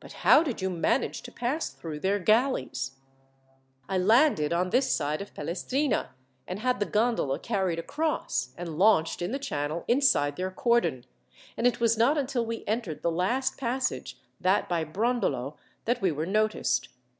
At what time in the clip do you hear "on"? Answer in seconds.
4.52-4.70